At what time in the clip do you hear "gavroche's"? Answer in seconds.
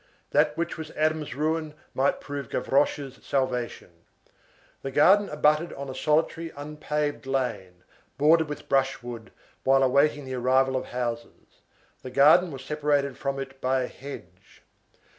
2.49-3.19